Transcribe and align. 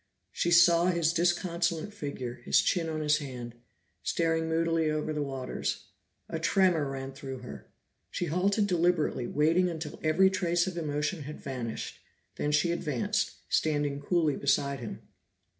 She 0.31 0.49
saw 0.49 0.87
his 0.87 1.13
disconsolate 1.13 1.93
figure, 1.93 2.41
his 2.43 2.59
chin 2.61 2.89
on 2.89 3.01
his 3.01 3.19
hand, 3.19 3.53
staring 4.01 4.49
moodily 4.49 4.89
over 4.89 5.13
the 5.13 5.21
waters. 5.21 5.83
A 6.27 6.39
tremor 6.39 6.89
ran 6.89 7.11
through 7.13 7.41
her, 7.41 7.67
she 8.09 8.25
halted 8.25 8.65
deliberately, 8.65 9.27
waiting 9.27 9.69
until 9.69 9.99
every 10.01 10.31
trace 10.31 10.65
of 10.65 10.75
emotion 10.75 11.21
had 11.25 11.39
vanished, 11.39 11.99
then 12.37 12.51
she 12.51 12.71
advanced, 12.71 13.33
standing 13.47 13.99
coolly 14.01 14.35
beside 14.35 14.79
him. 14.79 15.03